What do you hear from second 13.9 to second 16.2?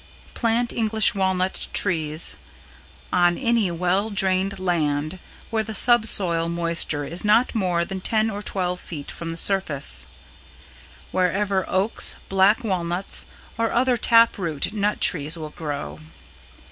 tap root nut trees will grow.